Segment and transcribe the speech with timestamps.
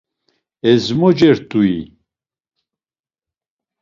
[0.71, 1.75] izmoce rt̆ui?